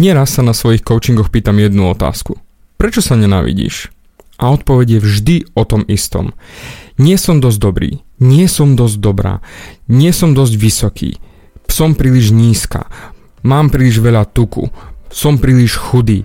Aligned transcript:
Nieraz 0.00 0.32
sa 0.32 0.40
na 0.40 0.56
svojich 0.56 0.80
coachingoch 0.80 1.28
pýtam 1.28 1.60
jednu 1.60 1.92
otázku. 1.92 2.40
Prečo 2.80 3.04
sa 3.04 3.20
nenávidíš? 3.20 3.92
A 4.40 4.48
odpoveď 4.48 4.96
je 4.96 5.00
vždy 5.04 5.36
o 5.52 5.68
tom 5.68 5.84
istom. 5.92 6.32
Nie 6.96 7.20
som 7.20 7.44
dosť 7.44 7.58
dobrý, 7.60 7.90
nie 8.16 8.48
som 8.48 8.80
dosť 8.80 8.96
dobrá, 8.96 9.44
nie 9.92 10.08
som 10.16 10.32
dosť 10.32 10.54
vysoký, 10.56 11.10
som 11.68 11.92
príliš 11.92 12.32
nízka, 12.32 12.88
mám 13.44 13.68
príliš 13.68 14.00
veľa 14.00 14.24
tuku, 14.32 14.72
som 15.12 15.36
príliš 15.36 15.76
chudý. 15.76 16.24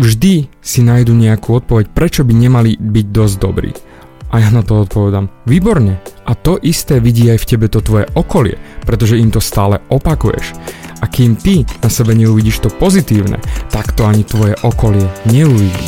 Vždy 0.00 0.48
si 0.64 0.80
nájdu 0.80 1.12
nejakú 1.12 1.60
odpoveď, 1.60 1.92
prečo 1.92 2.24
by 2.24 2.32
nemali 2.32 2.80
byť 2.80 3.06
dosť 3.12 3.36
dobrí. 3.36 3.76
A 4.32 4.40
ja 4.40 4.48
na 4.48 4.64
to 4.64 4.88
odpovedám, 4.88 5.28
výborne. 5.44 6.00
A 6.24 6.32
to 6.32 6.56
isté 6.64 7.04
vidí 7.04 7.28
aj 7.28 7.44
v 7.44 7.48
tebe 7.52 7.66
to 7.68 7.84
tvoje 7.84 8.08
okolie, 8.16 8.56
pretože 8.88 9.20
im 9.20 9.28
to 9.28 9.44
stále 9.44 9.76
opakuješ. 9.92 10.56
A 10.98 11.06
kým 11.06 11.38
ty 11.38 11.62
na 11.78 11.90
sebe 11.90 12.14
neuvidíš 12.14 12.58
to 12.58 12.70
pozitívne, 12.74 13.38
tak 13.70 13.94
to 13.94 14.02
ani 14.02 14.26
tvoje 14.26 14.58
okolie 14.66 15.06
neuvidí. 15.30 15.86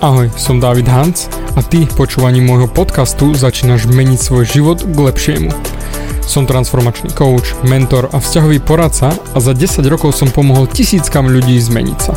Ahoj, 0.00 0.32
som 0.36 0.56
David 0.60 0.88
Hans 0.88 1.28
a 1.56 1.60
ty 1.60 1.84
počúvaním 1.84 2.48
môjho 2.48 2.68
podcastu 2.72 3.36
začínaš 3.36 3.84
meniť 3.84 4.16
svoj 4.16 4.44
život 4.48 4.78
k 4.80 4.96
lepšiemu. 4.96 5.52
Som 6.24 6.48
transformačný 6.48 7.12
coach, 7.12 7.52
mentor 7.68 8.08
a 8.08 8.16
vzťahový 8.16 8.64
poradca 8.64 9.12
a 9.12 9.38
za 9.44 9.52
10 9.52 9.84
rokov 9.92 10.16
som 10.16 10.32
pomohol 10.32 10.72
tisíckam 10.72 11.28
ľudí 11.28 11.60
zmeniť 11.60 11.98
sa. 12.00 12.16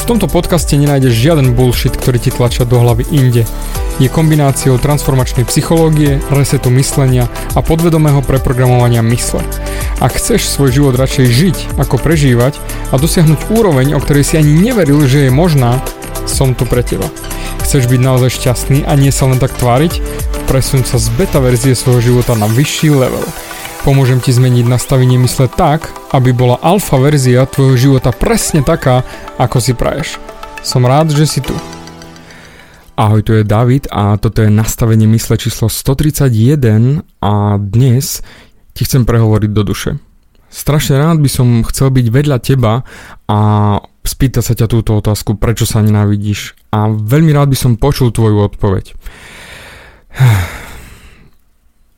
V 0.00 0.04
tomto 0.10 0.26
podcaste 0.26 0.74
nenájdeš 0.74 1.14
žiaden 1.14 1.54
bullshit, 1.54 1.94
ktorý 1.94 2.18
ti 2.18 2.34
tlačia 2.34 2.66
do 2.66 2.82
hlavy 2.82 3.06
inde. 3.14 3.46
Je 4.02 4.10
kombináciou 4.10 4.74
transformačnej 4.82 5.46
psychológie, 5.46 6.18
resetu 6.34 6.66
myslenia 6.74 7.30
a 7.54 7.62
podvedomého 7.62 8.26
preprogramovania 8.26 9.06
mysle. 9.06 9.38
Ak 10.02 10.18
chceš 10.18 10.50
svoj 10.50 10.74
život 10.74 10.98
radšej 10.98 11.26
žiť, 11.30 11.56
ako 11.78 12.02
prežívať 12.02 12.58
a 12.90 12.98
dosiahnuť 12.98 13.54
úroveň, 13.54 13.94
o 13.94 14.02
ktorej 14.02 14.26
si 14.26 14.34
ani 14.34 14.50
neveril, 14.50 15.06
že 15.06 15.26
je 15.26 15.30
možná, 15.30 15.78
som 16.26 16.58
tu 16.58 16.66
pre 16.66 16.82
teba. 16.82 17.06
Chceš 17.62 17.86
byť 17.86 18.00
naozaj 18.02 18.30
šťastný 18.34 18.78
a 18.82 18.98
nie 18.98 19.14
sa 19.14 19.30
len 19.30 19.38
tak 19.38 19.54
tváriť? 19.54 20.02
Presun 20.50 20.82
sa 20.82 20.98
z 20.98 21.08
beta 21.14 21.38
verzie 21.38 21.78
svojho 21.78 22.12
života 22.12 22.34
na 22.34 22.50
vyšší 22.50 22.90
level. 22.90 23.24
Pomôžem 23.86 24.18
ti 24.18 24.32
zmeniť 24.32 24.64
nastavenie 24.64 25.20
mysle 25.22 25.46
tak, 25.46 25.92
aby 26.10 26.32
bola 26.32 26.58
alfa 26.64 26.96
verzia 26.96 27.46
tvojho 27.46 27.76
života 27.76 28.10
presne 28.10 28.64
taká, 28.64 29.04
ako 29.36 29.60
si 29.60 29.76
praješ. 29.76 30.16
Som 30.64 30.88
rád, 30.88 31.12
že 31.12 31.28
si 31.28 31.44
tu. 31.44 31.52
Ahoj, 32.94 33.26
tu 33.26 33.34
je 33.34 33.42
David 33.42 33.90
a 33.90 34.14
toto 34.22 34.38
je 34.38 34.54
nastavenie 34.54 35.10
mysle 35.10 35.34
číslo 35.34 35.66
131 35.66 37.02
a 37.18 37.58
dnes 37.58 38.22
ti 38.70 38.86
chcem 38.86 39.02
prehovoriť 39.02 39.50
do 39.50 39.62
duše. 39.66 39.98
Strašne 40.46 41.02
rád 41.02 41.18
by 41.18 41.26
som 41.26 41.66
chcel 41.66 41.90
byť 41.90 42.06
vedľa 42.14 42.38
teba 42.38 42.86
a 43.26 43.38
spýtať 44.06 44.42
sa 44.46 44.54
ťa 44.54 44.70
túto 44.70 44.94
otázku, 44.94 45.34
prečo 45.34 45.66
sa 45.66 45.82
nenávidíš 45.82 46.54
a 46.70 46.86
veľmi 46.86 47.34
rád 47.34 47.50
by 47.50 47.58
som 47.58 47.74
počul 47.74 48.14
tvoju 48.14 48.46
odpoveď 48.46 48.94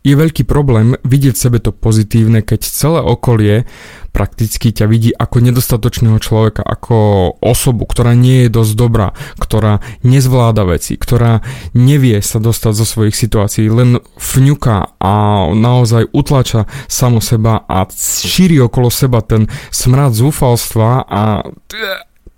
je 0.06 0.14
veľký 0.14 0.46
problém 0.46 0.94
vidieť 1.02 1.34
v 1.34 1.42
sebe 1.42 1.58
to 1.58 1.74
pozitívne, 1.74 2.46
keď 2.46 2.62
celé 2.62 3.02
okolie 3.02 3.66
prakticky 4.14 4.70
ťa 4.70 4.86
vidí 4.86 5.10
ako 5.10 5.42
nedostatočného 5.42 6.16
človeka, 6.22 6.62
ako 6.62 6.96
osobu, 7.42 7.84
ktorá 7.84 8.14
nie 8.14 8.46
je 8.46 8.54
dosť 8.54 8.72
dobrá, 8.78 9.12
ktorá 9.36 9.82
nezvláda 10.06 10.62
veci, 10.62 10.94
ktorá 10.94 11.42
nevie 11.74 12.22
sa 12.22 12.38
dostať 12.38 12.72
zo 12.78 12.86
svojich 12.86 13.18
situácií, 13.18 13.66
len 13.66 13.98
fňuka 14.16 14.96
a 15.02 15.14
naozaj 15.52 16.14
utlača 16.14 16.70
samo 16.86 17.18
seba 17.18 17.66
a 17.66 17.84
šíri 18.24 18.62
okolo 18.62 18.88
seba 18.88 19.20
ten 19.26 19.50
smrad 19.74 20.14
zúfalstva 20.14 21.02
a 21.02 21.44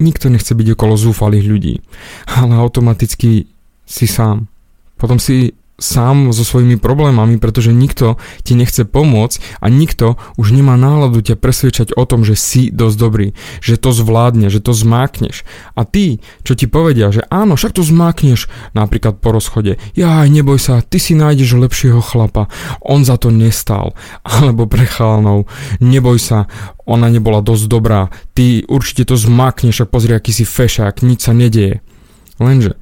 nikto 0.01 0.33
nechce 0.33 0.57
byť 0.57 0.75
okolo 0.75 0.95
zúfalých 0.97 1.47
ľudí, 1.47 1.75
ale 2.33 2.59
automaticky 2.59 3.47
si 3.85 4.07
sám. 4.09 4.51
Potom 4.99 5.23
si 5.23 5.55
sám 5.79 6.35
so 6.35 6.43
svojimi 6.43 6.75
problémami, 6.75 7.39
pretože 7.39 7.71
nikto 7.71 8.19
ti 8.43 8.59
nechce 8.59 8.83
pomôcť 8.83 9.63
a 9.63 9.71
nikto 9.71 10.19
už 10.35 10.51
nemá 10.51 10.75
náladu 10.75 11.23
ťa 11.23 11.39
presvedčať 11.39 11.95
o 11.95 12.03
tom, 12.03 12.27
že 12.27 12.35
si 12.35 12.75
dosť 12.75 12.97
dobrý, 12.99 13.27
že 13.63 13.79
to 13.79 13.95
zvládne, 13.95 14.51
že 14.51 14.59
to 14.59 14.75
zmákneš. 14.75 15.47
A 15.79 15.87
ty, 15.87 16.19
čo 16.43 16.59
ti 16.59 16.67
povedia, 16.67 17.15
že 17.15 17.23
áno, 17.31 17.55
však 17.55 17.79
to 17.79 17.87
zmákneš, 17.87 18.51
napríklad 18.75 19.23
po 19.23 19.31
rozchode, 19.31 19.79
ja 19.95 20.27
neboj 20.27 20.59
sa, 20.59 20.83
ty 20.83 20.99
si 20.99 21.15
nájdeš 21.15 21.55
lepšieho 21.55 22.03
chlapa, 22.03 22.51
on 22.83 23.07
za 23.07 23.15
to 23.15 23.31
nestal, 23.31 23.95
alebo 24.27 24.67
pre 24.67 24.83
chalánov, 24.83 25.47
neboj 25.79 26.19
sa, 26.19 26.51
ona 26.91 27.07
nebola 27.07 27.39
dosť 27.39 27.65
dobrá, 27.71 28.11
ty 28.35 28.67
určite 28.67 29.07
to 29.07 29.15
zmákneš 29.15 29.87
a 29.87 29.87
pozri, 29.87 30.19
aký 30.19 30.35
si 30.35 30.43
fešák, 30.43 31.07
nič 31.07 31.23
sa 31.23 31.31
nedieje. 31.31 31.87
Lenže 32.43 32.75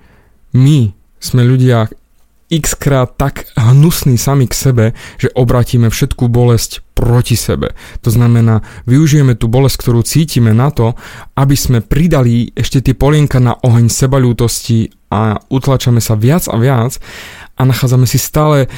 my 0.56 0.96
sme 1.20 1.44
ľudia 1.44 1.92
x 2.46 2.78
krát 2.78 3.18
tak 3.18 3.50
hnusný 3.58 4.14
sami 4.14 4.46
k 4.46 4.54
sebe, 4.54 4.84
že 5.18 5.32
obratíme 5.34 5.90
všetkú 5.90 6.30
bolesť 6.30 6.86
proti 6.94 7.34
sebe. 7.34 7.74
To 8.06 8.10
znamená, 8.14 8.62
využijeme 8.86 9.34
tú 9.34 9.50
bolesť, 9.50 9.76
ktorú 9.82 10.00
cítime 10.06 10.54
na 10.54 10.70
to, 10.70 10.94
aby 11.34 11.58
sme 11.58 11.82
pridali 11.82 12.54
ešte 12.54 12.80
tie 12.80 12.94
polienka 12.94 13.42
na 13.42 13.58
oheň 13.58 13.90
sebalútosti 13.90 14.94
a 15.10 15.42
utlačame 15.50 15.98
sa 15.98 16.14
viac 16.14 16.46
a 16.46 16.56
viac 16.58 16.98
a 17.58 17.62
nachádzame 17.66 18.06
si 18.06 18.18
stále 18.18 18.70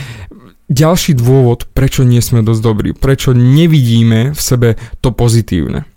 ďalší 0.68 1.16
dôvod, 1.16 1.64
prečo 1.72 2.04
nie 2.04 2.20
sme 2.20 2.44
dosť 2.44 2.60
dobrí, 2.60 2.90
prečo 2.92 3.32
nevidíme 3.32 4.36
v 4.36 4.40
sebe 4.40 4.76
to 5.00 5.12
pozitívne. 5.12 5.88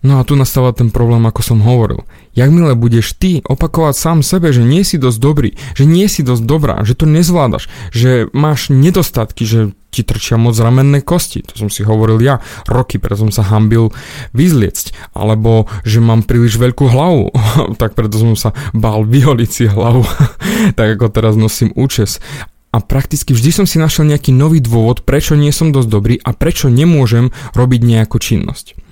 No 0.00 0.16
a 0.16 0.24
tu 0.24 0.32
nastáva 0.32 0.72
ten 0.72 0.88
problém, 0.88 1.20
ako 1.28 1.44
som 1.44 1.58
hovoril. 1.60 2.08
Jakmile 2.32 2.72
budeš 2.72 3.12
ty 3.20 3.44
opakovať 3.44 3.94
sám 4.00 4.18
sebe, 4.24 4.48
že 4.48 4.64
nie 4.64 4.80
si 4.80 4.96
dosť 4.96 5.18
dobrý, 5.20 5.50
že 5.76 5.84
nie 5.84 6.08
si 6.08 6.24
dosť 6.24 6.40
dobrá, 6.48 6.80
že 6.88 6.96
to 6.96 7.04
nezvládaš, 7.04 7.68
že 7.92 8.32
máš 8.32 8.72
nedostatky, 8.72 9.44
že 9.44 9.60
ti 9.92 10.00
trčia 10.06 10.40
moc 10.40 10.56
ramenné 10.56 11.04
kosti, 11.04 11.44
to 11.44 11.58
som 11.58 11.68
si 11.68 11.84
hovoril 11.84 12.16
ja, 12.22 12.40
roky, 12.64 12.96
preto 12.96 13.28
som 13.28 13.34
sa 13.34 13.44
hambil 13.44 13.92
vyzliecť, 14.32 15.12
alebo 15.12 15.68
že 15.84 16.00
mám 16.00 16.24
príliš 16.24 16.56
veľkú 16.56 16.88
hlavu, 16.88 17.34
tak 17.80 17.92
preto 17.92 18.16
som 18.16 18.32
sa 18.38 18.56
bál 18.72 19.04
vyholiť 19.04 19.50
si 19.50 19.64
hlavu, 19.68 20.06
tak 20.78 20.96
ako 20.96 21.12
teraz 21.12 21.36
nosím 21.36 21.76
účes. 21.76 22.24
A 22.70 22.78
prakticky 22.78 23.34
vždy 23.34 23.50
som 23.50 23.66
si 23.66 23.82
našiel 23.82 24.06
nejaký 24.06 24.30
nový 24.30 24.62
dôvod, 24.62 25.02
prečo 25.02 25.34
nie 25.34 25.50
som 25.50 25.74
dosť 25.74 25.88
dobrý 25.90 26.16
a 26.22 26.30
prečo 26.32 26.70
nemôžem 26.70 27.34
robiť 27.52 27.80
nejakú 27.82 28.16
činnosť. 28.16 28.89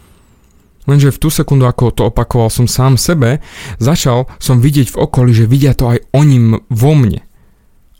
Lenže 0.88 1.12
v 1.12 1.20
tú 1.20 1.28
sekundu, 1.28 1.68
ako 1.68 1.92
to 1.92 2.02
opakoval 2.08 2.48
som 2.48 2.64
sám 2.64 2.96
sebe, 2.96 3.44
začal 3.76 4.24
som 4.40 4.64
vidieť 4.64 4.96
v 4.96 5.00
okolí, 5.04 5.36
že 5.36 5.44
vidia 5.44 5.76
to 5.76 5.92
aj 5.92 6.00
oni 6.16 6.56
vo 6.72 6.92
mne. 6.96 7.20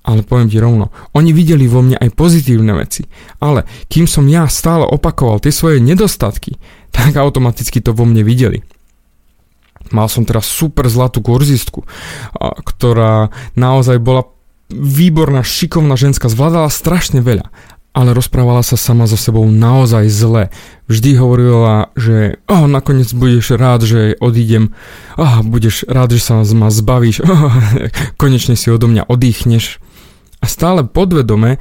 Ale 0.09 0.25
poviem 0.25 0.49
ti 0.49 0.57
rovno, 0.57 0.89
oni 1.13 1.37
videli 1.37 1.69
vo 1.69 1.85
mne 1.85 2.01
aj 2.01 2.17
pozitívne 2.17 2.73
veci. 2.73 3.05
Ale 3.45 3.69
kým 3.93 4.09
som 4.09 4.25
ja 4.25 4.49
stále 4.49 4.89
opakoval 4.89 5.45
tie 5.45 5.53
svoje 5.53 5.85
nedostatky, 5.85 6.57
tak 6.97 7.13
automaticky 7.13 7.85
to 7.85 7.93
vo 7.93 8.09
mne 8.09 8.25
videli. 8.25 8.65
Mal 9.93 10.09
som 10.09 10.25
teraz 10.25 10.49
super 10.49 10.89
zlatú 10.89 11.25
kurzistku, 11.25 11.85
ktorá 12.41 13.33
naozaj 13.57 13.97
bola 14.01 14.29
výborná, 14.69 15.41
šikovná 15.41 15.97
ženská, 15.97 16.29
zvládala 16.29 16.69
strašne 16.69 17.25
veľa 17.25 17.49
ale 17.99 18.15
rozprávala 18.15 18.63
sa 18.63 18.79
sama 18.79 19.11
so 19.11 19.19
sebou 19.19 19.43
naozaj 19.51 20.07
zle. 20.07 20.55
Vždy 20.87 21.19
hovorila, 21.19 21.91
že 21.99 22.39
oh, 22.47 22.71
nakoniec 22.71 23.11
budeš 23.11 23.59
rád, 23.59 23.83
že 23.83 24.15
odídem, 24.23 24.71
oh, 25.19 25.43
budeš 25.43 25.83
rád, 25.91 26.15
že 26.15 26.23
sa 26.23 26.39
ma 26.55 26.71
zbavíš, 26.71 27.27
oh, 27.27 27.51
konečne 28.15 28.55
si 28.55 28.71
odo 28.71 28.87
mňa 28.87 29.11
odýchneš. 29.11 29.83
A 30.39 30.47
stále 30.47 30.87
podvedome 30.87 31.59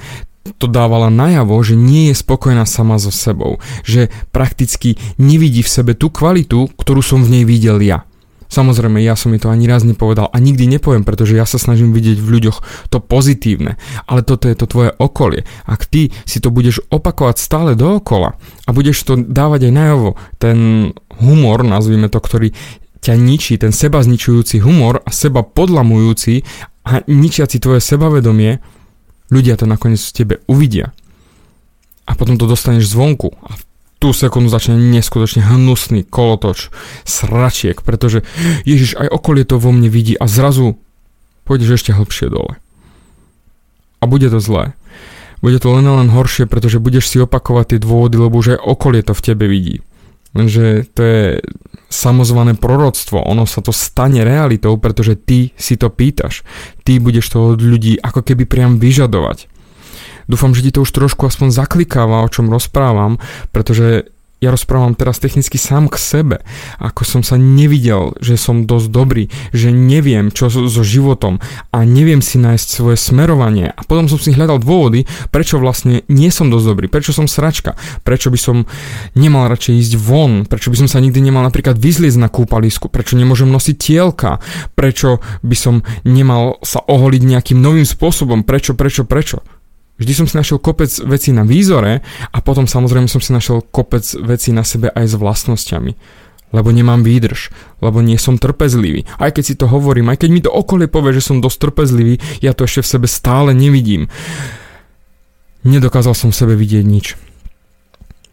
to 0.56 0.72
dávala 0.72 1.12
najavo, 1.12 1.60
že 1.60 1.76
nie 1.76 2.14
je 2.14 2.24
spokojná 2.24 2.64
sama 2.64 2.96
so 2.96 3.12
sebou, 3.12 3.60
že 3.84 4.08
prakticky 4.32 4.96
nevidí 5.20 5.60
v 5.60 5.74
sebe 5.74 5.92
tú 5.92 6.08
kvalitu, 6.08 6.72
ktorú 6.80 7.04
som 7.04 7.20
v 7.20 7.42
nej 7.42 7.44
videl 7.44 7.84
ja. 7.84 8.07
Samozrejme, 8.48 9.04
ja 9.04 9.20
som 9.20 9.36
mi 9.36 9.40
to 9.40 9.52
ani 9.52 9.68
raz 9.68 9.84
nepovedal 9.84 10.32
a 10.32 10.38
nikdy 10.40 10.68
nepoviem, 10.72 11.04
pretože 11.04 11.36
ja 11.36 11.44
sa 11.44 11.60
snažím 11.60 11.92
vidieť 11.92 12.18
v 12.20 12.32
ľuďoch 12.40 12.58
to 12.88 12.98
pozitívne. 13.04 13.76
Ale 14.08 14.24
toto 14.24 14.48
je 14.48 14.56
to 14.56 14.66
tvoje 14.66 14.92
okolie. 14.98 15.44
Ak 15.68 15.88
ty 15.88 16.16
si 16.24 16.40
to 16.40 16.50
budeš 16.50 16.80
opakovať 16.88 17.36
stále 17.38 17.72
dookola 17.76 18.40
a 18.66 18.70
budeš 18.72 19.04
to 19.04 19.20
dávať 19.20 19.68
aj 19.68 19.74
najavo, 19.76 20.10
ten 20.40 20.58
humor, 21.20 21.68
nazvime 21.68 22.08
to, 22.08 22.20
ktorý 22.24 22.56
ťa 23.04 23.14
ničí, 23.20 23.60
ten 23.60 23.76
seba 23.76 24.02
zničujúci 24.02 24.64
humor 24.64 25.04
a 25.06 25.10
seba 25.14 25.46
podlamujúci 25.46 26.44
a 26.88 27.04
ničiaci 27.04 27.60
tvoje 27.60 27.84
sebavedomie, 27.84 28.64
ľudia 29.28 29.60
to 29.60 29.68
nakoniec 29.68 30.00
v 30.00 30.16
tebe 30.16 30.36
uvidia. 30.48 30.96
A 32.08 32.16
potom 32.16 32.40
to 32.40 32.48
dostaneš 32.48 32.96
zvonku 32.96 33.36
a 33.44 33.60
v 33.60 33.64
tú 33.98 34.14
sekundu 34.14 34.50
začne 34.50 34.78
neskutočne 34.78 35.42
hnusný 35.42 36.06
kolotoč 36.06 36.70
sračiek, 37.04 37.82
pretože 37.82 38.22
Ježiš 38.64 38.98
aj 38.98 39.10
okolie 39.10 39.44
to 39.44 39.58
vo 39.58 39.74
mne 39.74 39.90
vidí 39.90 40.14
a 40.14 40.30
zrazu 40.30 40.78
pôjdeš 41.50 41.82
ešte 41.82 41.92
hlbšie 41.98 42.30
dole. 42.30 42.62
A 43.98 44.06
bude 44.06 44.30
to 44.30 44.38
zlé. 44.38 44.78
bude 45.42 45.58
to 45.58 45.74
len 45.74 45.86
len 45.86 46.10
horšie, 46.10 46.46
pretože 46.46 46.82
budeš 46.82 47.10
si 47.10 47.18
opakovať 47.22 47.78
tie 47.78 47.80
dôvody, 47.82 48.18
lebo 48.18 48.38
už 48.38 48.58
aj 48.58 48.60
okolie 48.62 49.02
to 49.02 49.14
v 49.14 49.26
tebe 49.26 49.46
vidí. 49.50 49.82
Lenže 50.38 50.86
to 50.94 51.02
je 51.02 51.24
samozvané 51.90 52.54
proroctvo, 52.54 53.24
ono 53.26 53.50
sa 53.50 53.64
to 53.64 53.74
stane 53.74 54.22
realitou, 54.22 54.78
pretože 54.78 55.18
ty 55.18 55.56
si 55.58 55.80
to 55.80 55.90
pýtaš. 55.90 56.46
Ty 56.86 57.00
budeš 57.02 57.34
to 57.34 57.58
od 57.58 57.60
ľudí 57.64 57.98
ako 57.98 58.22
keby 58.22 58.44
priam 58.46 58.78
vyžadovať. 58.78 59.57
Dúfam, 60.28 60.52
že 60.52 60.64
ti 60.68 60.72
to 60.76 60.84
už 60.84 60.92
trošku 60.92 61.24
aspoň 61.28 61.56
zaklikáva, 61.56 62.24
o 62.24 62.32
čom 62.32 62.52
rozprávam, 62.52 63.20
pretože 63.56 64.12
ja 64.38 64.54
rozprávam 64.54 64.94
teraz 64.94 65.18
technicky 65.18 65.58
sám 65.58 65.90
k 65.90 65.98
sebe, 65.98 66.38
ako 66.78 67.02
som 67.02 67.22
sa 67.26 67.42
nevidel, 67.42 68.14
že 68.22 68.38
som 68.38 68.70
dosť 68.70 68.88
dobrý, 68.94 69.24
že 69.50 69.74
neviem 69.74 70.30
čo 70.30 70.54
so, 70.54 70.70
životom 70.70 71.42
a 71.74 71.82
neviem 71.82 72.22
si 72.22 72.38
nájsť 72.38 72.68
svoje 72.70 72.98
smerovanie 73.02 73.74
a 73.74 73.82
potom 73.82 74.06
som 74.06 74.22
si 74.22 74.38
hľadal 74.38 74.62
dôvody, 74.62 75.10
prečo 75.34 75.58
vlastne 75.58 76.06
nie 76.06 76.30
som 76.30 76.54
dosť 76.54 76.66
dobrý, 76.70 76.86
prečo 76.86 77.18
som 77.18 77.26
sračka, 77.26 77.74
prečo 78.06 78.30
by 78.30 78.38
som 78.38 78.70
nemal 79.18 79.50
radšej 79.50 79.74
ísť 79.74 79.94
von, 79.98 80.46
prečo 80.46 80.70
by 80.70 80.86
som 80.86 80.90
sa 80.90 81.02
nikdy 81.02 81.18
nemal 81.18 81.42
napríklad 81.42 81.74
vyzliezť 81.74 82.22
na 82.22 82.30
kúpalisku, 82.30 82.94
prečo 82.94 83.18
nemôžem 83.18 83.50
nosiť 83.50 83.74
tielka, 83.74 84.38
prečo 84.78 85.18
by 85.42 85.58
som 85.58 85.82
nemal 86.06 86.62
sa 86.62 86.78
oholiť 86.86 87.22
nejakým 87.26 87.58
novým 87.58 87.90
spôsobom, 87.90 88.46
prečo, 88.46 88.78
prečo, 88.78 89.02
prečo. 89.02 89.42
Vždy 89.98 90.14
som 90.14 90.30
si 90.30 90.38
našiel 90.38 90.62
kopec 90.62 90.90
vecí 91.10 91.34
na 91.34 91.42
výzore 91.42 92.06
a 92.30 92.38
potom 92.46 92.70
samozrejme 92.70 93.10
som 93.10 93.18
si 93.18 93.34
našiel 93.34 93.66
kopec 93.66 94.06
vecí 94.22 94.54
na 94.54 94.62
sebe 94.62 94.94
aj 94.94 95.06
s 95.10 95.16
vlastnosťami. 95.18 95.92
Lebo 96.56 96.72
nemám 96.72 97.04
výdrž, 97.04 97.52
lebo 97.84 98.00
nie 98.00 98.16
som 98.16 98.40
trpezlivý. 98.40 99.04
Aj 99.20 99.34
keď 99.36 99.44
si 99.44 99.56
to 99.60 99.68
hovorím, 99.68 100.14
aj 100.14 100.24
keď 100.24 100.30
mi 100.32 100.40
to 100.40 100.54
okolie 100.54 100.88
povie, 100.88 101.18
že 101.18 101.28
som 101.28 101.44
dosť 101.44 101.58
trpezlivý, 101.60 102.24
ja 102.40 102.56
to 102.56 102.64
ešte 102.64 102.88
v 102.88 102.92
sebe 102.96 103.08
stále 103.10 103.52
nevidím. 103.52 104.08
Nedokázal 105.68 106.16
som 106.16 106.30
v 106.32 106.40
sebe 106.40 106.54
vidieť 106.56 106.86
nič. 106.88 107.20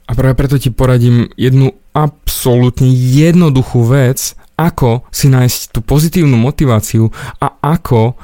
A 0.05 0.13
práve 0.13 0.37
preto 0.37 0.61
ti 0.61 0.69
poradím 0.69 1.33
jednu 1.35 1.75
absolútne 1.97 2.87
jednoduchú 2.93 3.89
vec, 3.89 4.37
ako 4.55 5.09
si 5.11 5.27
nájsť 5.33 5.75
tú 5.75 5.81
pozitívnu 5.83 6.39
motiváciu 6.39 7.11
a 7.43 7.59
ako 7.59 8.15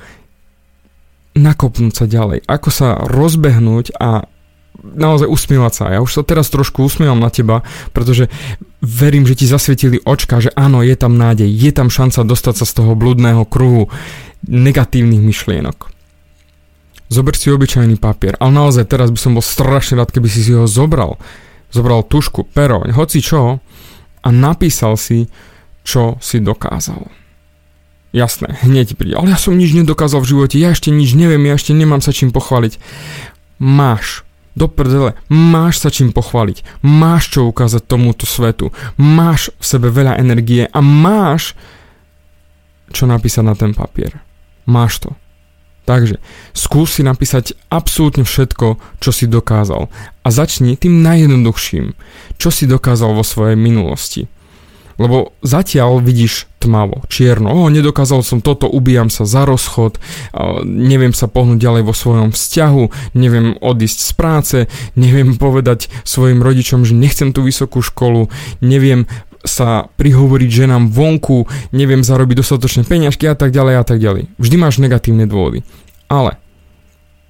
nakopnúť 1.35 1.95
sa 1.95 2.07
ďalej, 2.11 2.43
ako 2.47 2.69
sa 2.73 2.89
rozbehnúť 3.07 3.95
a 3.99 4.27
naozaj 4.81 5.29
usmievať 5.29 5.73
sa. 5.73 5.85
Ja 5.93 6.01
už 6.01 6.21
sa 6.21 6.23
teraz 6.25 6.49
trošku 6.49 6.89
usmievam 6.89 7.21
na 7.21 7.29
teba, 7.29 7.61
pretože 7.93 8.33
verím, 8.81 9.29
že 9.29 9.37
ti 9.37 9.47
zasvietili 9.47 10.01
očka, 10.03 10.41
že 10.41 10.51
áno, 10.57 10.81
je 10.81 10.97
tam 10.97 11.21
nádej, 11.21 11.47
je 11.47 11.71
tam 11.71 11.93
šanca 11.93 12.25
dostať 12.25 12.55
sa 12.63 12.67
z 12.67 12.73
toho 12.81 12.93
blúdneho 12.97 13.45
kruhu 13.45 13.93
negatívnych 14.49 15.21
myšlienok. 15.21 15.93
Zober 17.11 17.35
si 17.35 17.51
obyčajný 17.51 17.99
papier, 17.99 18.39
ale 18.39 18.55
naozaj 18.55 18.87
teraz 18.87 19.11
by 19.11 19.19
som 19.19 19.35
bol 19.35 19.43
strašne 19.43 19.99
rád, 19.99 20.15
keby 20.15 20.31
si 20.31 20.47
si 20.47 20.55
ho 20.55 20.65
zobral. 20.71 21.19
Zobral 21.75 22.07
tušku, 22.07 22.47
pero, 22.55 22.87
hoci 22.87 23.19
čo 23.19 23.59
a 24.21 24.29
napísal 24.31 24.95
si, 24.95 25.27
čo 25.83 26.17
si 26.23 26.39
dokázal. 26.39 27.03
Jasné, 28.11 28.59
hneď 28.67 28.99
príde. 28.99 29.15
Ale 29.15 29.31
ja 29.31 29.39
som 29.39 29.55
nič 29.55 29.71
nedokázal 29.71 30.19
v 30.27 30.31
živote, 30.35 30.57
ja 30.59 30.75
ešte 30.75 30.91
nič 30.91 31.15
neviem, 31.15 31.47
ja 31.47 31.55
ešte 31.55 31.71
nemám 31.71 32.03
sa 32.03 32.11
čím 32.11 32.35
pochváliť. 32.35 32.79
Máš. 33.63 34.27
Do 34.59 34.67
prdele, 34.67 35.15
máš 35.31 35.79
sa 35.79 35.95
čím 35.95 36.11
pochváliť, 36.11 36.83
máš 36.83 37.31
čo 37.31 37.47
ukázať 37.47 37.87
tomuto 37.87 38.27
svetu, 38.27 38.75
máš 38.99 39.55
v 39.63 39.65
sebe 39.65 39.95
veľa 39.95 40.19
energie 40.19 40.67
a 40.67 40.83
máš 40.83 41.55
čo 42.91 43.07
napísať 43.07 43.47
na 43.47 43.55
ten 43.55 43.71
papier. 43.71 44.19
Máš 44.67 45.07
to. 45.07 45.11
Takže 45.87 46.19
skús 46.51 46.99
si 46.99 47.07
napísať 47.07 47.55
absolútne 47.71 48.27
všetko, 48.27 48.79
čo 48.99 49.11
si 49.15 49.31
dokázal 49.31 49.87
a 50.23 50.29
začni 50.29 50.75
tým 50.75 50.99
najjednoduchším, 51.03 51.95
čo 52.37 52.51
si 52.51 52.67
dokázal 52.67 53.15
vo 53.15 53.23
svojej 53.23 53.55
minulosti. 53.55 54.27
Lebo 55.01 55.33
zatiaľ 55.41 56.05
vidíš 56.05 56.45
tmavo, 56.61 57.09
čierno. 57.09 57.49
O, 57.49 57.73
nedokázal 57.73 58.21
som 58.21 58.45
toto, 58.45 58.69
ubijam 58.69 59.09
sa 59.09 59.25
za 59.25 59.49
rozchod, 59.49 59.97
neviem 60.69 61.17
sa 61.17 61.25
pohnúť 61.25 61.57
ďalej 61.57 61.83
vo 61.89 61.97
svojom 61.97 62.37
vzťahu, 62.37 63.17
neviem 63.17 63.57
odísť 63.57 63.99
z 64.05 64.13
práce, 64.13 64.59
neviem 64.93 65.41
povedať 65.41 65.89
svojim 66.05 66.45
rodičom, 66.45 66.85
že 66.85 66.93
nechcem 66.93 67.33
tú 67.33 67.41
vysokú 67.41 67.81
školu, 67.81 68.29
neviem 68.61 69.09
sa 69.41 69.89
prihovoriť 69.97 70.51
ženám 70.53 70.93
vonku, 70.93 71.49
neviem 71.73 72.05
zarobiť 72.05 72.45
dostatočné 72.45 72.85
peňažky 72.85 73.25
a 73.25 73.33
tak 73.33 73.57
ďalej 73.57 73.75
a 73.81 73.85
tak 73.89 73.97
ďalej. 73.97 74.29
Vždy 74.37 74.57
máš 74.61 74.77
negatívne 74.77 75.25
dôvody. 75.25 75.65
Ale 76.13 76.37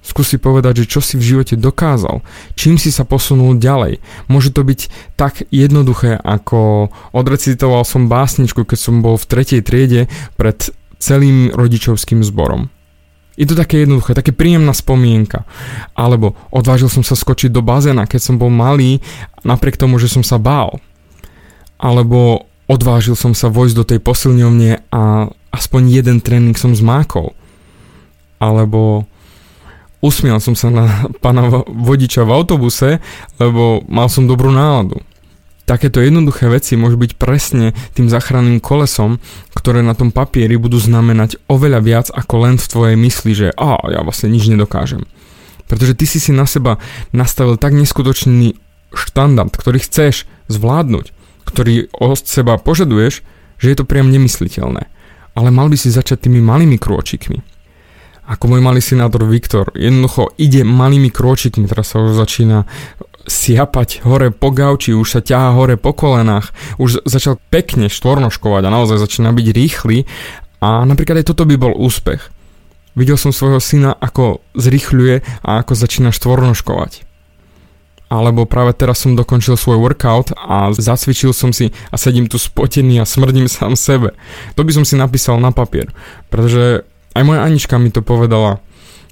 Skúsi 0.01 0.41
povedať, 0.41 0.81
že 0.81 0.97
čo 0.97 0.99
si 0.99 1.13
v 1.13 1.23
živote 1.23 1.53
dokázal, 1.53 2.25
čím 2.57 2.81
si 2.81 2.89
sa 2.89 3.05
posunul 3.05 3.61
ďalej. 3.61 4.01
Môže 4.25 4.49
to 4.49 4.65
byť 4.65 5.13
tak 5.13 5.45
jednoduché, 5.53 6.17
ako 6.17 6.89
odrecitoval 7.13 7.85
som 7.85 8.09
básničku, 8.09 8.65
keď 8.65 8.79
som 8.81 9.05
bol 9.05 9.13
v 9.21 9.29
tretej 9.29 9.61
triede 9.61 10.09
pred 10.41 10.73
celým 10.97 11.53
rodičovským 11.53 12.25
zborom. 12.25 12.73
Je 13.37 13.45
to 13.45 13.53
také 13.53 13.85
jednoduché, 13.85 14.17
také 14.17 14.33
príjemná 14.33 14.73
spomienka. 14.73 15.45
Alebo 15.93 16.33
odvážil 16.49 16.89
som 16.89 17.05
sa 17.05 17.13
skočiť 17.13 17.53
do 17.53 17.61
bazéna, 17.61 18.09
keď 18.09 18.21
som 18.21 18.35
bol 18.41 18.49
malý, 18.49 18.99
napriek 19.45 19.77
tomu, 19.77 20.01
že 20.01 20.09
som 20.09 20.25
sa 20.25 20.41
bál. 20.41 20.81
Alebo 21.77 22.49
odvážil 22.65 23.13
som 23.13 23.37
sa 23.37 23.49
vojsť 23.49 23.75
do 23.77 23.85
tej 23.87 23.99
posilňovne 24.01 24.89
a 24.93 25.29
aspoň 25.53 25.81
jeden 25.89 26.17
tréning 26.21 26.57
som 26.57 26.73
zmákol. 26.73 27.33
Alebo 28.41 29.05
Usmial 30.01 30.41
som 30.41 30.57
sa 30.57 30.73
na 30.73 31.05
pána 31.21 31.45
vodiča 31.69 32.25
v 32.25 32.33
autobuse, 32.33 32.97
lebo 33.37 33.85
mal 33.85 34.09
som 34.09 34.25
dobrú 34.25 34.49
náladu. 34.49 34.97
Takéto 35.69 36.01
jednoduché 36.01 36.49
veci 36.49 36.73
môžu 36.73 36.97
byť 36.97 37.21
presne 37.21 37.77
tým 37.93 38.09
zachranným 38.09 38.57
kolesom, 38.57 39.21
ktoré 39.53 39.85
na 39.85 39.93
tom 39.93 40.09
papieri 40.09 40.57
budú 40.57 40.81
znamenať 40.81 41.37
oveľa 41.45 41.79
viac 41.85 42.07
ako 42.09 42.35
len 42.49 42.55
v 42.57 42.65
tvojej 42.65 42.97
mysli, 42.97 43.31
že 43.37 43.47
a 43.53 43.77
ja 43.93 44.01
vlastne 44.01 44.33
nič 44.33 44.49
nedokážem. 44.49 45.05
Pretože 45.69 45.93
ty 45.93 46.09
si 46.09 46.17
si 46.17 46.33
na 46.33 46.49
seba 46.49 46.81
nastavil 47.13 47.61
tak 47.61 47.77
neskutočný 47.77 48.57
štandard, 48.91 49.53
ktorý 49.53 49.79
chceš 49.85 50.25
zvládnuť, 50.49 51.13
ktorý 51.45 51.93
od 51.93 52.19
seba 52.25 52.57
požaduješ, 52.57 53.21
že 53.61 53.67
je 53.69 53.77
to 53.77 53.85
priam 53.85 54.09
nemysliteľné. 54.09 54.89
Ale 55.37 55.49
mal 55.53 55.69
by 55.69 55.77
si 55.77 55.93
začať 55.93 56.25
tými 56.25 56.41
malými 56.41 56.81
krôčikmi 56.81 57.50
ako 58.25 58.43
môj 58.47 58.61
malý 58.61 58.81
synátor 58.81 59.25
Viktor. 59.25 59.73
Jednoducho 59.73 60.31
ide 60.37 60.61
malými 60.61 61.09
krôčikmi, 61.09 61.65
teraz 61.65 61.93
sa 61.93 62.01
už 62.01 62.15
začína 62.15 62.69
siapať 63.25 64.01
hore 64.01 64.33
po 64.33 64.49
gauči, 64.49 64.97
už 64.97 65.07
sa 65.07 65.21
ťahá 65.21 65.53
hore 65.53 65.77
po 65.77 65.93
kolenách, 65.93 66.53
už 66.81 67.05
začal 67.05 67.37
pekne 67.53 67.89
štvornoškovať 67.89 68.63
a 68.65 68.73
naozaj 68.73 68.97
začína 68.97 69.29
byť 69.33 69.47
rýchly 69.53 70.09
a 70.61 70.85
napríklad 70.85 71.21
aj 71.21 71.29
toto 71.33 71.45
by 71.45 71.55
bol 71.57 71.73
úspech. 71.73 72.21
Videl 72.97 73.15
som 73.15 73.31
svojho 73.31 73.63
syna, 73.63 73.95
ako 73.95 74.43
zrýchľuje 74.57 75.47
a 75.47 75.63
ako 75.63 75.73
začína 75.79 76.11
štvornoškovať. 76.11 77.07
Alebo 78.11 78.43
práve 78.43 78.75
teraz 78.75 79.07
som 79.07 79.15
dokončil 79.15 79.55
svoj 79.55 79.79
workout 79.79 80.35
a 80.35 80.75
zacvičil 80.75 81.31
som 81.31 81.55
si 81.55 81.71
a 81.87 81.95
sedím 81.95 82.27
tu 82.27 82.35
spotený 82.35 82.99
a 82.99 83.07
smrdím 83.07 83.47
sám 83.47 83.79
sebe. 83.79 84.11
To 84.59 84.67
by 84.67 84.71
som 84.75 84.83
si 84.83 84.99
napísal 84.99 85.39
na 85.39 85.55
papier, 85.55 85.87
pretože 86.27 86.83
aj 87.11 87.23
moja 87.23 87.43
Anička 87.43 87.75
mi 87.77 87.91
to 87.91 88.03
povedala. 88.03 88.63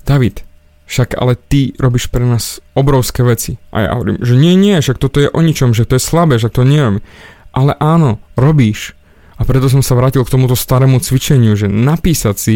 David, 0.08 0.48
však 0.90 1.20
ale 1.22 1.38
ty 1.38 1.78
robíš 1.78 2.10
pre 2.10 2.26
nás 2.26 2.66
obrovské 2.74 3.22
veci. 3.22 3.62
A 3.70 3.86
ja 3.86 3.90
hovorím, 3.94 4.18
že 4.26 4.34
nie, 4.34 4.58
nie, 4.58 4.82
však 4.82 4.98
toto 4.98 5.22
je 5.22 5.30
o 5.30 5.40
ničom, 5.44 5.78
že 5.78 5.86
to 5.86 6.00
je 6.00 6.02
slabé, 6.02 6.42
že 6.42 6.50
to 6.50 6.66
neviem. 6.66 7.06
Ale 7.54 7.78
áno, 7.78 8.18
robíš. 8.34 8.98
A 9.38 9.46
preto 9.46 9.70
som 9.70 9.86
sa 9.86 9.94
vrátil 9.94 10.26
k 10.26 10.34
tomuto 10.34 10.58
starému 10.58 10.98
cvičeniu, 11.00 11.54
že 11.54 11.70
napísať 11.70 12.36
si, 12.36 12.56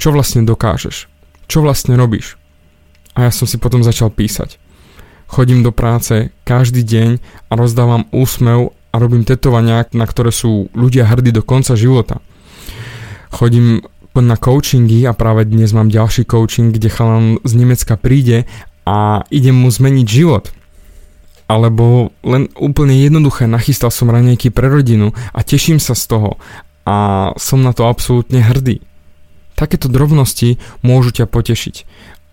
čo 0.00 0.10
vlastne 0.10 0.48
dokážeš. 0.48 1.06
Čo 1.44 1.60
vlastne 1.60 1.94
robíš. 1.94 2.40
A 3.12 3.28
ja 3.28 3.30
som 3.34 3.44
si 3.44 3.60
potom 3.60 3.84
začal 3.84 4.08
písať. 4.14 4.56
Chodím 5.28 5.60
do 5.60 5.74
práce 5.74 6.32
každý 6.48 6.80
deň 6.80 7.20
a 7.50 7.58
rozdávam 7.58 8.08
úsmev 8.16 8.72
a 8.88 8.96
robím 8.96 9.28
tetovania, 9.28 9.84
na 9.92 10.08
ktoré 10.08 10.32
sú 10.32 10.72
ľudia 10.72 11.04
hrdí 11.04 11.36
do 11.36 11.44
konca 11.44 11.76
života. 11.76 12.24
Chodím 13.28 13.84
na 14.26 14.34
coachingy 14.34 15.06
a 15.06 15.14
práve 15.14 15.46
dnes 15.46 15.70
mám 15.70 15.92
ďalší 15.92 16.26
coaching, 16.26 16.74
kde 16.74 16.88
chalan 16.90 17.38
z 17.46 17.52
Nemecka 17.54 17.94
príde 17.94 18.48
a 18.88 19.22
idem 19.28 19.54
mu 19.54 19.70
zmeniť 19.70 20.06
život. 20.08 20.50
Alebo 21.48 22.12
len 22.26 22.52
úplne 22.60 22.92
jednoduché, 22.96 23.48
nachystal 23.48 23.88
som 23.88 24.12
ranejky 24.12 24.52
pre 24.52 24.68
rodinu 24.68 25.14
a 25.32 25.40
teším 25.40 25.80
sa 25.80 25.96
z 25.96 26.04
toho 26.08 26.30
a 26.88 27.30
som 27.36 27.60
na 27.60 27.76
to 27.76 27.84
absolútne 27.84 28.40
hrdý. 28.40 28.80
Takéto 29.56 29.92
drobnosti 29.92 30.56
môžu 30.80 31.12
ťa 31.12 31.28
potešiť. 31.28 31.76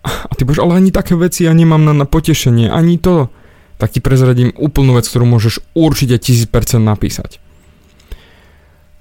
A 0.05 0.31
ty 0.37 0.45
povieš, 0.45 0.61
ale 0.61 0.77
ani 0.77 0.91
také 0.93 1.17
veci 1.17 1.43
ja 1.43 1.53
nemám 1.53 1.81
na, 1.81 1.93
na 1.93 2.05
potešenie, 2.05 2.69
ani 2.69 3.01
to. 3.01 3.27
Tak 3.75 3.91
ti 3.91 3.99
prezradím 3.99 4.55
úplnú 4.55 4.95
vec, 4.95 5.03
ktorú 5.03 5.27
môžeš 5.27 5.59
určite 5.75 6.15
1000% 6.15 6.79
napísať. 6.79 7.43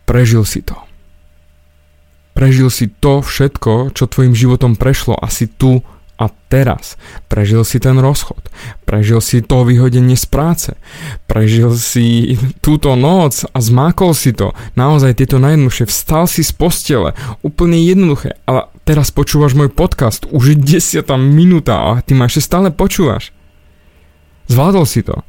Prežil 0.05 0.43
si 0.45 0.61
to. 0.61 0.84
Prežil 2.35 2.69
si 2.69 2.91
to 2.91 3.23
všetko, 3.23 3.95
čo 3.95 4.11
tvojim 4.11 4.35
životom 4.35 4.75
prešlo 4.75 5.15
a 5.15 5.31
si 5.31 5.47
tu 5.47 5.81
A 6.15 6.31
teraz 6.47 6.95
prežil 7.27 7.67
si 7.67 7.83
ten 7.83 7.99
rozchod, 7.99 8.39
prežil 8.87 9.19
si 9.19 9.43
to 9.43 9.67
vyhodenie 9.67 10.15
z 10.15 10.27
práce, 10.31 10.71
prežil 11.27 11.75
si 11.75 12.39
túto 12.63 12.95
noc 12.95 13.43
a 13.51 13.59
zmákol 13.59 14.15
si 14.15 14.31
to. 14.31 14.55
Naozaj 14.79 15.19
tieto 15.19 15.43
najjednoduchšie, 15.43 15.91
vstal 15.91 16.31
si 16.31 16.47
z 16.47 16.55
postele, 16.55 17.19
úplne 17.43 17.83
jednoduché. 17.83 18.39
Ale 18.47 18.71
teraz 18.87 19.11
počúvaš 19.11 19.59
môj 19.59 19.75
podcast, 19.75 20.31
už 20.31 20.55
je 20.55 20.79
desiatá 20.79 21.19
minúta 21.19 21.83
a 21.83 21.99
ty 21.99 22.15
ma 22.15 22.31
ešte 22.31 22.47
stále 22.47 22.71
počúvaš. 22.71 23.35
Zvládol 24.47 24.87
si 24.87 25.03
to. 25.03 25.27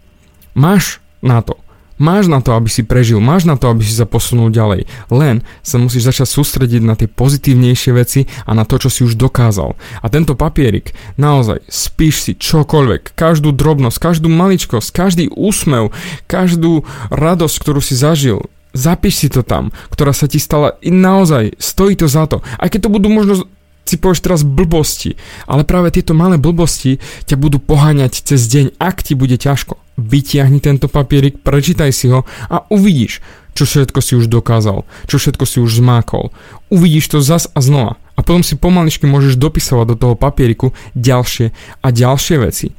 Máš 0.54 1.02
na 1.26 1.42
to. 1.42 1.65
Máš 1.96 2.28
na 2.28 2.44
to, 2.44 2.52
aby 2.52 2.68
si 2.68 2.84
prežil, 2.84 3.24
máš 3.24 3.48
na 3.48 3.56
to, 3.56 3.72
aby 3.72 3.80
si 3.80 3.96
sa 3.96 4.04
posunul 4.04 4.52
ďalej. 4.52 4.84
Len 5.08 5.48
sa 5.64 5.80
musíš 5.80 6.12
začať 6.12 6.28
sústrediť 6.28 6.82
na 6.84 7.00
tie 7.00 7.08
pozitívnejšie 7.08 7.92
veci 7.96 8.28
a 8.44 8.52
na 8.52 8.68
to, 8.68 8.76
čo 8.76 8.92
si 8.92 9.08
už 9.08 9.16
dokázal. 9.16 9.80
A 10.04 10.06
tento 10.12 10.36
papierik, 10.36 10.92
naozaj, 11.16 11.64
spíš 11.72 12.16
si 12.28 12.32
čokoľvek, 12.36 13.16
každú 13.16 13.56
drobnosť, 13.56 13.98
každú 13.98 14.28
maličkosť, 14.28 14.92
každý 14.92 15.26
úsmev, 15.32 15.96
každú 16.28 16.84
radosť, 17.16 17.56
ktorú 17.64 17.80
si 17.80 17.96
zažil, 17.96 18.44
zapíš 18.76 19.16
si 19.24 19.28
to 19.32 19.42
tam, 19.42 19.72
ktorá 19.88 20.12
sa 20.12 20.28
ti 20.28 20.38
stala 20.38 20.76
i 20.84 20.92
naozaj, 20.92 21.56
stojí 21.58 21.96
to 21.96 22.12
za 22.12 22.28
to. 22.28 22.44
Aj 22.60 22.68
keď 22.68 22.92
to 22.92 22.94
budú 22.94 23.08
možno 23.08 23.48
si 23.86 24.02
povieš 24.02 24.26
teraz 24.26 24.42
blbosti, 24.42 25.16
ale 25.46 25.62
práve 25.62 25.94
tieto 25.94 26.18
malé 26.18 26.42
blbosti 26.42 26.98
ťa 27.30 27.38
budú 27.38 27.62
poháňať 27.62 28.26
cez 28.26 28.50
deň, 28.50 28.82
ak 28.82 29.06
ti 29.06 29.14
bude 29.14 29.38
ťažko. 29.38 29.78
Vytiahni 29.96 30.60
tento 30.60 30.92
papierik, 30.92 31.40
prečítaj 31.40 31.94
si 31.94 32.12
ho 32.12 32.28
a 32.52 32.68
uvidíš, 32.68 33.24
čo 33.56 33.64
všetko 33.64 34.00
si 34.04 34.20
už 34.20 34.28
dokázal, 34.28 34.84
čo 35.08 35.16
všetko 35.16 35.46
si 35.48 35.64
už 35.64 35.80
zmákol. 35.80 36.36
Uvidíš 36.68 37.16
to 37.16 37.24
zas 37.24 37.48
a 37.56 37.64
znova. 37.64 37.96
A 38.16 38.24
potom 38.24 38.44
si 38.44 38.60
pomaličky 38.60 39.08
môžeš 39.08 39.40
dopisovať 39.40 39.86
do 39.94 39.96
toho 39.96 40.16
papieriku 40.20 40.76
ďalšie 40.98 41.56
a 41.80 41.88
ďalšie 41.88 42.36
veci. 42.44 42.76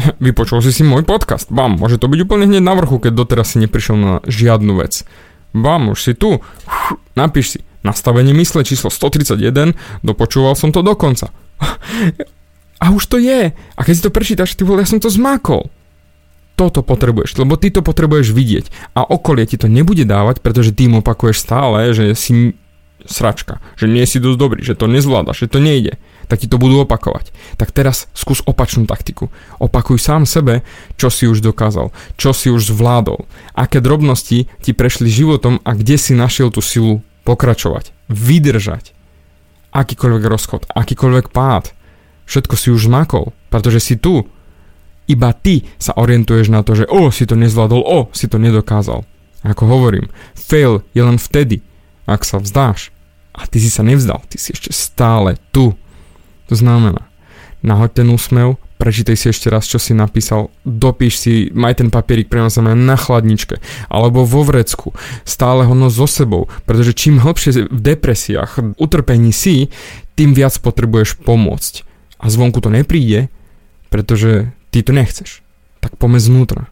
Vypočul 0.24 0.60
si 0.60 0.72
si 0.74 0.82
môj 0.84 1.08
podcast. 1.08 1.48
Bam, 1.48 1.80
môže 1.80 1.96
to 1.96 2.08
byť 2.08 2.20
úplne 2.28 2.44
hneď 2.48 2.60
na 2.64 2.74
vrchu, 2.76 3.00
keď 3.00 3.12
doteraz 3.16 3.56
si 3.56 3.62
neprišiel 3.62 3.96
na 3.96 4.14
žiadnu 4.28 4.76
vec. 4.76 5.04
Bam, 5.56 5.96
už 5.96 5.98
si 6.00 6.12
tu. 6.12 6.44
Napíš 7.16 7.46
si 7.56 7.58
Nastavenie 7.80 8.36
mysle 8.36 8.60
číslo 8.60 8.92
131, 8.92 9.72
dopočúval 10.04 10.52
som 10.52 10.68
to 10.68 10.84
dokonca. 10.84 11.32
A 12.80 12.92
už 12.92 13.12
to 13.12 13.16
je. 13.20 13.52
A 13.52 13.80
keď 13.84 13.94
si 13.96 14.04
to 14.04 14.12
prečítaš, 14.12 14.56
ty 14.56 14.64
vole, 14.64 14.80
ja 14.80 14.88
som 14.88 15.00
to 15.00 15.12
zmákol. 15.12 15.68
Toto 16.56 16.84
potrebuješ, 16.84 17.40
lebo 17.40 17.56
ty 17.56 17.72
to 17.72 17.80
potrebuješ 17.80 18.36
vidieť. 18.36 18.96
A 18.96 19.04
okolie 19.04 19.48
ti 19.48 19.56
to 19.56 19.68
nebude 19.68 20.04
dávať, 20.04 20.44
pretože 20.44 20.76
ty 20.76 20.88
im 20.88 21.00
opakuješ 21.00 21.40
stále, 21.40 21.92
že 21.96 22.12
si 22.12 22.52
sračka, 23.08 23.64
že 23.80 23.88
nie 23.88 24.04
si 24.04 24.20
dosť 24.20 24.36
dobrý, 24.36 24.60
že 24.60 24.76
to 24.76 24.84
nezvládaš, 24.84 25.48
že 25.48 25.52
to 25.56 25.58
nejde, 25.60 25.96
tak 26.28 26.44
ti 26.44 26.48
to 26.48 26.60
budú 26.60 26.84
opakovať. 26.84 27.32
Tak 27.56 27.72
teraz 27.72 28.12
skús 28.12 28.44
opačnú 28.44 28.84
taktiku. 28.84 29.32
Opakuj 29.56 29.96
sám 29.96 30.28
sebe, 30.28 30.60
čo 31.00 31.08
si 31.08 31.24
už 31.24 31.40
dokázal, 31.40 31.92
čo 32.20 32.36
si 32.36 32.52
už 32.52 32.76
zvládol, 32.76 33.24
aké 33.56 33.80
drobnosti 33.80 34.52
ti 34.60 34.70
prešli 34.76 35.08
životom 35.08 35.64
a 35.64 35.72
kde 35.72 35.96
si 35.96 36.12
našiel 36.12 36.52
tú 36.52 36.60
silu 36.60 37.00
pokračovať, 37.24 37.92
vydržať. 38.08 38.96
Akýkoľvek 39.70 40.24
rozchod, 40.26 40.62
akýkoľvek 40.74 41.30
pád, 41.30 41.70
všetko 42.26 42.54
si 42.58 42.68
už 42.74 42.90
zmakol, 42.90 43.30
pretože 43.50 43.80
si 43.82 43.94
tu. 43.98 44.26
Iba 45.10 45.34
ty 45.34 45.66
sa 45.78 45.94
orientuješ 45.98 46.54
na 46.54 46.62
to, 46.62 46.78
že 46.78 46.86
o, 46.86 47.10
si 47.10 47.26
to 47.26 47.34
nezvládol, 47.34 47.82
o, 47.82 48.00
si 48.14 48.30
to 48.30 48.38
nedokázal. 48.38 49.02
Ako 49.42 49.66
hovorím, 49.66 50.06
fail 50.38 50.86
je 50.94 51.02
len 51.02 51.18
vtedy, 51.18 51.66
ak 52.06 52.22
sa 52.22 52.38
vzdáš. 52.38 52.94
A 53.34 53.46
ty 53.46 53.58
si 53.58 53.70
sa 53.70 53.82
nevzdal, 53.82 54.22
ty 54.30 54.38
si 54.38 54.54
ešte 54.54 54.70
stále 54.70 55.38
tu. 55.50 55.74
To 56.50 56.54
znamená, 56.54 57.10
nahoď 57.62 58.02
ten 58.02 58.08
úsmev, 58.10 58.58
prečítaj 58.80 59.16
si 59.20 59.26
ešte 59.28 59.52
raz, 59.52 59.68
čo 59.68 59.76
si 59.76 59.92
napísal, 59.92 60.48
dopíš 60.64 61.20
si, 61.20 61.32
maj 61.52 61.76
ten 61.76 61.92
papierik 61.92 62.32
pre 62.32 62.40
na 62.40 62.96
chladničke, 62.96 63.60
alebo 63.92 64.24
vo 64.24 64.40
vrecku, 64.40 64.96
stále 65.28 65.68
ho 65.68 65.76
nos 65.76 66.00
so 66.00 66.08
sebou, 66.08 66.48
pretože 66.64 66.96
čím 66.96 67.20
hlbšie 67.20 67.68
v 67.68 67.80
depresiách, 67.92 68.80
utrpení 68.80 69.36
si, 69.36 69.68
tým 70.16 70.32
viac 70.32 70.56
potrebuješ 70.64 71.20
pomôcť. 71.20 71.84
A 72.20 72.32
zvonku 72.32 72.64
to 72.64 72.72
nepríde, 72.72 73.28
pretože 73.92 74.48
ty 74.72 74.80
to 74.80 74.96
nechceš. 74.96 75.44
Tak 75.84 76.00
poďme 76.00 76.20
znútra. 76.20 76.62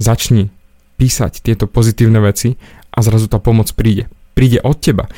Začni 0.00 0.48
písať 0.96 1.44
tieto 1.44 1.68
pozitívne 1.68 2.20
veci 2.24 2.56
a 2.92 2.98
zrazu 3.04 3.28
tá 3.28 3.36
pomoc 3.36 3.68
príde. 3.76 4.08
Príde 4.32 4.60
od 4.64 4.80
teba. 4.80 5.08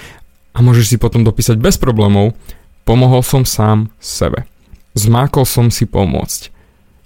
A 0.54 0.58
môžeš 0.62 0.94
si 0.94 0.96
potom 0.98 1.22
dopísať 1.22 1.58
bez 1.58 1.78
problémov, 1.78 2.34
pomohol 2.82 3.22
som 3.22 3.46
sám 3.46 3.90
sebe. 4.02 4.50
Zmákol 4.94 5.46
som 5.46 5.70
si 5.70 5.86
pomôcť. 5.86 6.50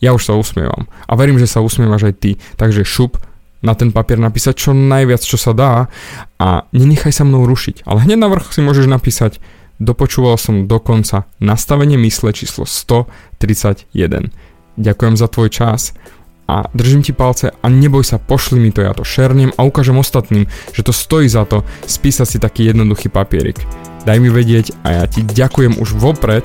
Ja 0.00 0.12
už 0.12 0.28
sa 0.28 0.36
usmievam. 0.36 0.88
A 1.08 1.16
verím, 1.16 1.40
že 1.40 1.48
sa 1.48 1.64
usmievaš 1.64 2.12
aj 2.12 2.14
ty. 2.20 2.30
Takže 2.60 2.84
šup 2.84 3.16
na 3.64 3.72
ten 3.72 3.88
papier 3.88 4.20
napísať 4.20 4.68
čo 4.68 4.70
najviac, 4.76 5.24
čo 5.24 5.40
sa 5.40 5.56
dá 5.56 5.88
a 6.36 6.68
nenechaj 6.76 7.12
sa 7.16 7.24
mnou 7.24 7.48
rušiť. 7.48 7.88
Ale 7.88 8.04
hneď 8.04 8.20
na 8.20 8.28
vrch 8.28 8.52
si 8.52 8.60
môžeš 8.60 8.84
napísať 8.84 9.40
dopočúval 9.80 10.36
som 10.36 10.68
dokonca 10.68 11.26
nastavenie 11.40 11.96
mysle 12.04 12.30
číslo 12.36 12.68
131. 12.68 13.88
Ďakujem 14.76 15.14
za 15.16 15.26
tvoj 15.30 15.48
čas 15.50 15.96
a 16.44 16.68
držím 16.76 17.00
ti 17.00 17.16
palce 17.16 17.56
a 17.56 17.66
neboj 17.72 18.04
sa, 18.04 18.20
pošli 18.20 18.60
mi 18.60 18.68
to, 18.68 18.84
ja 18.84 18.92
to 18.92 19.06
šernem 19.06 19.56
a 19.56 19.64
ukážem 19.64 19.96
ostatným, 19.96 20.44
že 20.76 20.84
to 20.84 20.92
stojí 20.92 21.24
za 21.30 21.48
to 21.48 21.64
spísať 21.88 22.26
si 22.28 22.38
taký 22.38 22.68
jednoduchý 22.68 23.08
papierik. 23.08 23.56
Daj 24.04 24.20
mi 24.20 24.28
vedieť 24.28 24.76
a 24.84 25.02
ja 25.02 25.04
ti 25.08 25.24
ďakujem 25.24 25.80
už 25.80 25.96
vopred 25.96 26.44